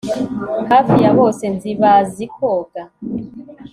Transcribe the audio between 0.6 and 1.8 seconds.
Hafi ya bose nzi